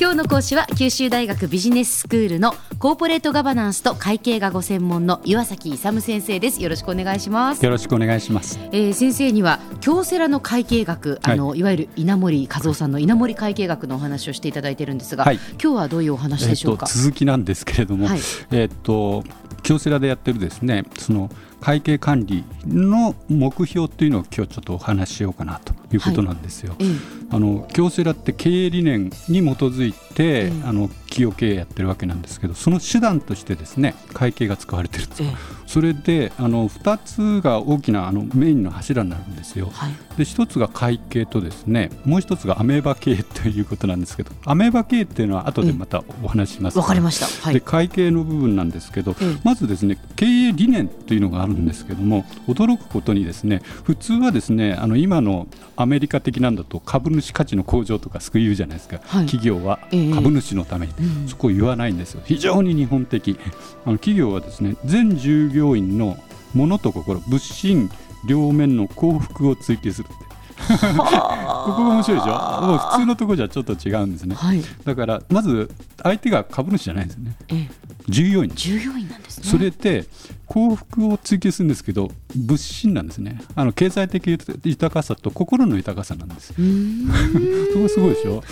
[0.00, 6.62] 今日の講師は九州大学ビジネススクールのコーポレートガバナンスと会計がご専門の岩崎勇先生です。
[6.62, 7.62] よろしくお願いします。
[7.62, 18.20] よろしくお願いします、えー、先生には京セラの会計学あの、はい、いわゆる稲森和夫さんの稲森会計学のお話をしていただいてるんですが、はい、今日はどういうお話でしょうか、えー、続きなんですけれども、はい、
[18.52, 19.22] えっ、と
[19.62, 21.28] 京セラでやってるですねその
[21.60, 26.74] 会計管理の目標というのを今日ちょっとお話ししようかなということなんですよ。
[26.78, 26.88] はい、
[27.32, 35.22] あの京セラって経営理念に基づいて、うん、あの企業経営やってるわけなんですけどその手段としてですね会計が使われてるんです、
[35.66, 39.68] それであの2つが大きなあのメインの柱になるんですよ。
[39.72, 59.78] はい、で1つが会計とですねもう1つがアメーバ経営ということなんですけどアメーバ経営っていうのは後でまたお話します、わ、かりました、はい、で会計の部分なんですけど、まずですね経営理念というのがあるんですけども驚くことにですね普通はですねあの今のアメリカ的なんだと株主価値の向上とか救い言うじゃないですか、はい、企業は
[60.14, 62.22] 株主のために、えー、そこを言わないんですよ。
[62.24, 63.38] 非常に日本的
[63.84, 66.16] あの企業はですね全従業員の
[66.54, 67.90] 物と心物心
[68.26, 70.30] 両面の幸福を追求するって。
[70.60, 72.60] ここが面白いでしょ？
[72.66, 75.70] もう普通のところじゃちょっと違うんですね、はい、だからまず
[76.02, 77.70] 相手が株主じゃないんですね、ええ、
[78.10, 79.44] 従業員従業員なんですね。
[79.46, 80.04] それって
[80.46, 83.40] 幸福を追求するんですけど物心なんですね。
[83.54, 86.52] あの経済的豊かさと心の豊かさなんです。
[86.52, 88.42] そこすごいでしょ？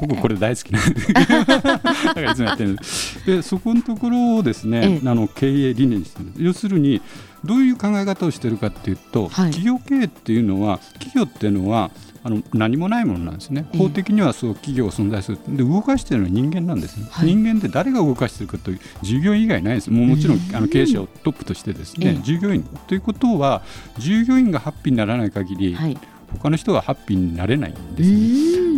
[0.00, 1.00] 僕これ大好きなんで。
[1.12, 2.78] だからいつもやってる
[3.26, 7.02] でそこのところをですね、あの経営理念にしてる要するに
[7.44, 11.90] どういう考え方をしているかというと、はい、企業経営っていうのは企業っていうのは
[12.26, 22.64] あの何もないものなんですね、法的にはそう企業が存在する、で動かしているのは人間なんですね、はい、人間って誰が動かしているかという従業員以外ないです、もうもちろんあの経営者をトップとしてですね、従業員。
[22.88, 23.62] ということは、
[23.98, 25.96] 従業員がハッピーにならない限り、はい、
[26.32, 28.10] 他の人がハッピーになれないんです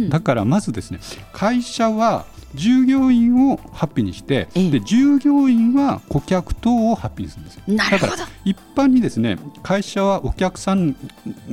[0.02, 0.08] ね。
[0.10, 1.00] だからまずですね
[1.32, 7.62] 会社は従業員をハッピーにして、ええ、で従業員は顧客等をハッピーにするんですよ。
[7.76, 10.94] だから一般にですね会社はお客さん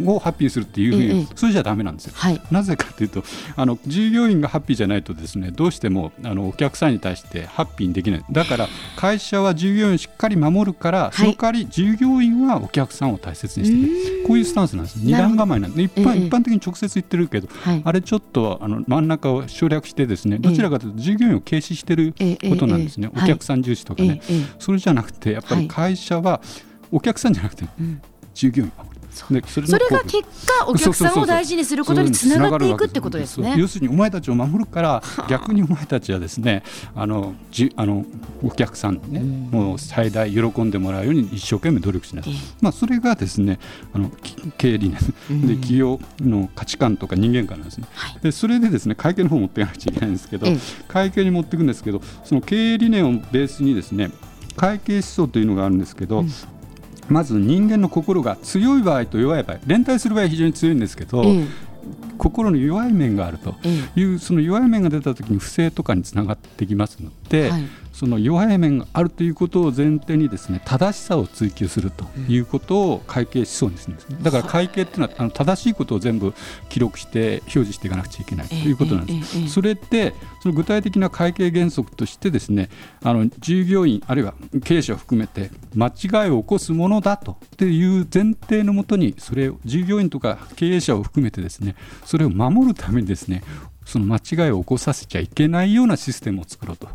[0.05, 3.23] をハッピーにするっていうふうに、え、それじゃだめなんですよ、はい、なぜかというと
[3.55, 8.25] あの従業員がハッピーじゃないとですねどうしてもあのお客さんに対してハッピーにできない。
[8.31, 14.95] だから会社は従業員をしっかり守るからその代わり従業員はお客さんを大切にしてこういうスタンスなんです。
[14.97, 22.13] 二段構えなんで一般,、一般的に直接言ってるけど、はい、あれちょっとあの真ん中を省略してですねどちらかというと従業員を軽視してる
[22.49, 24.21] ことなんですね、お客さん重視とかね、
[24.59, 26.41] それじゃなくてやっぱり会社は
[26.95, 27.65] お客さんじゃなくて、
[28.33, 28.69] 従業員。
[28.69, 28.95] を守る。
[29.29, 33.55] でそれそれが結果お客さんを大事にすることにつながっていくってことですね。
[33.57, 36.63] 要するにお前たちを守るから逆にお前たちはですね
[36.95, 38.05] あのじあの
[38.43, 42.25] お客さんにね、もう最大喜んでもらうように一生懸命努力しない、
[42.59, 43.57] まあ、それがですね
[43.93, 44.11] あの
[44.57, 47.87] 経営理念で企業の価値観とか人間観なんですね、
[48.21, 50.47] でそれでですね会計の方を持っていかなくちゃいけないんですけど、
[50.89, 54.11] 会計に持っていくんですけどその経営理念をベースにですね
[54.57, 56.25] 会計思想というのがあるんですけど、
[57.09, 61.45] まず人間の心が強い場合と弱い場合連帯する場合は非常に強いんですけど、ええ、
[62.17, 63.55] 心の弱い面があると
[63.95, 67.63] いう、え、その弱い面が出た時に不正とかにつながってきますので、はい、
[67.95, 76.33] その弱い面があるということを前提にですね正しさを追求するということを会計思想にするんです、ね、だから会計っていうのはあの正しいことを全部
[76.67, 78.47] 記録して表示していかなくちゃいけない。
[78.47, 79.47] ということなんです。
[79.47, 82.69] それってその具体的な会計原則としてですね
[83.01, 84.33] あの従業員あるいは
[84.65, 87.37] 経営者を含めて間違いを起こすものだと。
[87.63, 93.43] いう前提のもとにそれを従業員とか経営者を含めてですねそれを守るためにですね
[93.85, 96.89] その間違いを起こさせちゃいけないようなシステムを作ろうと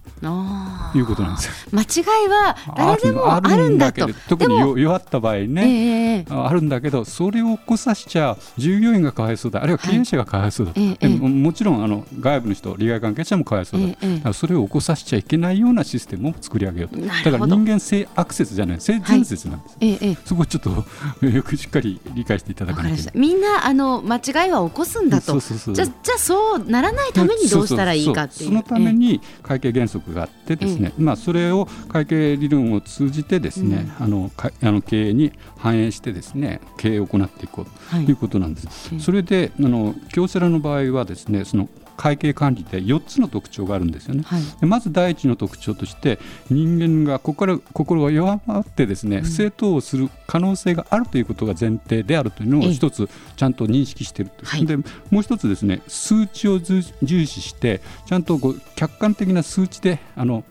[0.94, 1.52] いうことなんですよ。
[1.72, 4.08] 間違いは誰でもあるんだと。
[4.28, 9.62] 特に弱った場合ね、えー、あるんだけどそれを起こさせちゃ従業員がかわいそうだ。
[9.62, 17.00] あるいは経営者がかわいそうだ、はい、でももちろんあの外部の人利害関係者もかわいそうだ,、えー、だそれを起こさせちゃいけないようなシステムを作り上げようと。
[17.06, 18.80] だから人間性アクセスじゃない。
[18.80, 19.90] 性善説なんです、はい。
[19.92, 25.38] えー、そこをちょっとよくしっかり理解していただかないとみんなあの間違いは起こすんだと。
[25.40, 28.48] じゃじゃそうならないためにどうしたらいいかっていう。
[28.50, 38.68] そのために会計原則があってですね、まあ、それを会計理論を通じてですね、あのかあの経営に反映してですね経営を行っていこうということなんです。
[38.98, 41.68] それであの京セラの場合はですねその
[42.00, 44.22] 会計管理で4つの特徴があるんですよね。
[44.24, 46.18] はい、まず第一の特徴として
[46.48, 56.80] 人間が心心が弱まってですね、不正等をする可能性があるということが前提であるというのを一つちゃんと認識していると、はい、でもう一つですね数値を重
[57.26, 60.42] 視してちゃんとこう客観的な数値であの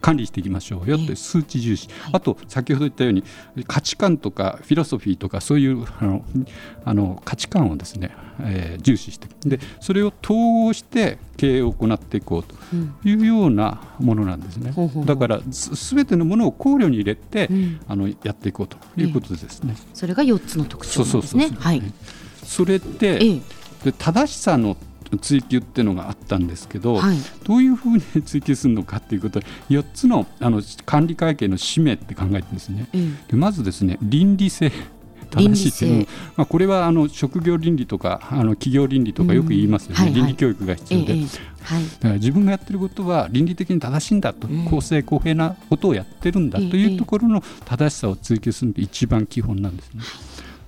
[0.00, 3.24] 管理していきましょうよという数値重視、あと先ほど言ったように
[3.66, 6.24] 価値観とかフィロソフィーとかそういうあの
[6.84, 9.28] あの価値観をですね、えー、重視して。
[9.46, 12.54] でそれを統合して経営を行っていこうと
[13.04, 21.50] いうようなものなんですね、うん、だからすべてのものを考慮に入れて、うん、あのやっていこうということですね、それが4つの特徴ですね。
[22.42, 23.18] それって、
[23.84, 24.76] で正しさの
[25.20, 32.88] 追求っていうのがあったんですけど、はい、どういうふうに追求するのかっていうことは4つのあの管理会計の使命って考えてるんですね。
[32.94, 34.72] うん、でまずですね倫理性。
[35.28, 36.06] 正しいっていうの。
[36.36, 50.02] まあ、これはあの職業倫理とかあの企業倫理とかよく言いますよね、はいはい、倫理教育が必要で、えーはい、だから自分がやってることは倫理的に正しいんだと、公正公平なことをやってるんだというところの正しさを追求するのが一番基本なんですね。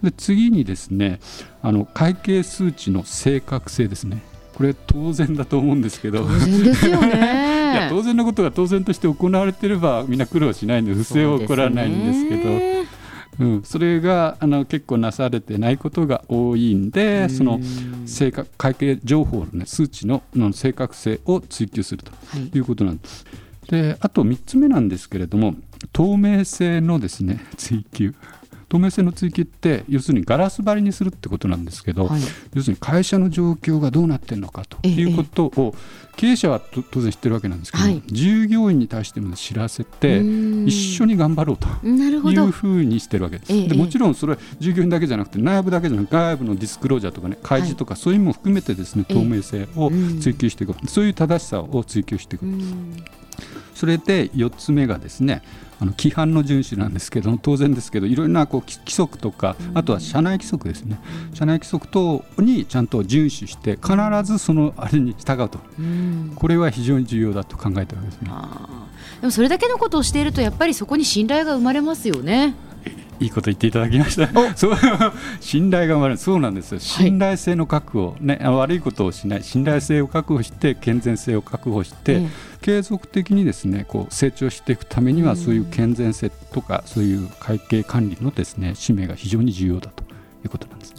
[0.03, 1.21] で次にですね
[1.63, 4.23] あの会計数値の正確性ですね。
[4.55, 6.25] これ当然だと思うんですけど。
[6.25, 7.09] 当然ですよね。
[7.73, 12.89] いや当然のことが当然として行われていればみんな苦労しないので不正は起こらないんですけど。
[13.39, 17.61] うん、それがあの結構なされてないことが多いんで、その
[18.05, 22.11] 正確会計情報の、ね、数値のの正確性を追求すると
[22.57, 22.61] い。
[22.61, 23.25] うことなんです。
[23.71, 25.55] はい、であと3つ目なんですけれども
[25.93, 28.13] 透明性のですね追求
[28.69, 32.21] 透明性の追求って要するにガラス張りにするってことなんですけど、はい、
[32.55, 35.75] 要するに会社の状況がどうなってるのかということを、
[36.17, 36.61] 経営者は
[36.91, 43.69] 当然知ってるわけなんですけど、はい、従業員に対しても知らせて一緒に頑張ろうというふうにしてるわけです。
[43.69, 49.91] でもちろんそれは従業員だけじゃなくて内部だけじゃなくて外部のディスクロージャーとかね開示とか、そういうのも含めてですね透明性を
[50.21, 52.47] 追求していく、そういう正しさを追求していく。
[53.79, 55.41] それで4つ目がですね
[55.79, 60.99] あの規範の遵守なんですけど当然ですけどいろいろなこう規則とかあとは社内規則ですね。
[61.33, 63.95] 社内規則等にちゃんと遵守して必
[64.25, 65.61] ずそのあれに従うと。
[66.35, 68.31] これは非常に重要だと考えたわけですね。
[69.21, 72.57] でもそれだけのことをしているとやっぱりそこに信頼が生まれますよね。
[73.21, 74.57] いいこと言っていただきました。
[74.57, 74.77] そう
[75.41, 76.81] 信頼が生まれるそうなんですよ。
[76.81, 82.27] 信頼性の確保、ね、悪いことをしない信頼性を確保して健全性を確保して、
[82.61, 90.07] 継続的にですねこう成長していくためにはそういう健全性とかそういう会計管理のですね使命が非常に重要だとい
[90.45, 90.95] うことなんです。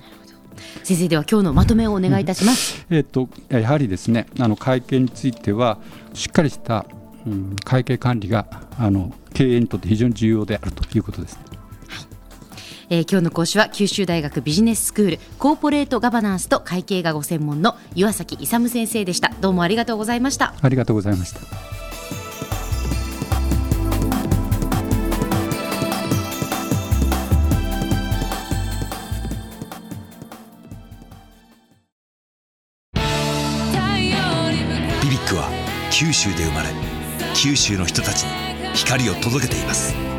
[0.84, 2.86] 先生では今日のまとめをお願いいたします。
[2.90, 5.78] えっ、とやはりですねあの会計については
[6.14, 6.86] しっかりした、
[7.26, 11.40] うん、会計管理があの経営にとって非常に重要であるということです。
[12.90, 19.32] えー、今日の講師は九州大学ビジネススクールコーポレートガバナンスと会計がご専門の岩崎勇先生でした。
[19.42, 20.56] どうもありがとうございました。
[20.62, 21.40] ありがとうございました。
[35.04, 35.50] BBIQ は
[35.92, 36.70] 九州で生まれ
[37.36, 38.30] 九州の人たちに
[38.74, 40.19] 光を届けています